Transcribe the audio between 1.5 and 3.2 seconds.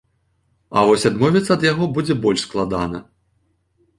ад яго будзе больш складана.